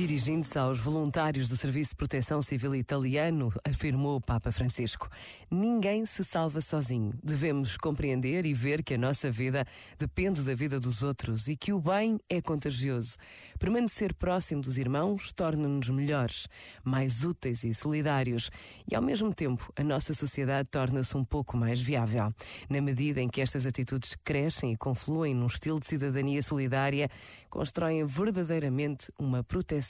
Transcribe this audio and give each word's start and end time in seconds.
Dirigindo-se 0.00 0.58
aos 0.58 0.80
voluntários 0.80 1.50
do 1.50 1.58
Serviço 1.58 1.90
de 1.90 1.96
Proteção 1.96 2.40
Civil 2.40 2.74
italiano, 2.74 3.52
afirmou 3.62 4.16
o 4.16 4.20
Papa 4.20 4.50
Francisco: 4.50 5.10
Ninguém 5.50 6.06
se 6.06 6.24
salva 6.24 6.62
sozinho. 6.62 7.12
Devemos 7.22 7.76
compreender 7.76 8.46
e 8.46 8.54
ver 8.54 8.82
que 8.82 8.94
a 8.94 8.98
nossa 8.98 9.30
vida 9.30 9.62
depende 9.98 10.40
da 10.40 10.54
vida 10.54 10.80
dos 10.80 11.02
outros 11.02 11.48
e 11.48 11.54
que 11.54 11.70
o 11.70 11.78
bem 11.78 12.18
é 12.30 12.40
contagioso. 12.40 13.18
Permanecer 13.58 14.14
próximo 14.14 14.62
dos 14.62 14.78
irmãos 14.78 15.32
torna-nos 15.32 15.90
melhores, 15.90 16.48
mais 16.82 17.22
úteis 17.22 17.62
e 17.64 17.74
solidários, 17.74 18.50
e 18.90 18.96
ao 18.96 19.02
mesmo 19.02 19.34
tempo 19.34 19.70
a 19.76 19.84
nossa 19.84 20.14
sociedade 20.14 20.66
torna-se 20.70 21.14
um 21.14 21.24
pouco 21.26 21.58
mais 21.58 21.78
viável. 21.78 22.32
Na 22.70 22.80
medida 22.80 23.20
em 23.20 23.28
que 23.28 23.42
estas 23.42 23.66
atitudes 23.66 24.16
crescem 24.24 24.72
e 24.72 24.78
confluem 24.78 25.34
num 25.34 25.46
estilo 25.46 25.78
de 25.78 25.86
cidadania 25.86 26.42
solidária, 26.42 27.10
constroem 27.50 28.06
verdadeiramente 28.06 29.12
uma 29.18 29.44
proteção 29.44 29.89